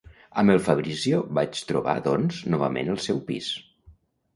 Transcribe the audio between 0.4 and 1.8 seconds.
Amb el Fabrizio vaig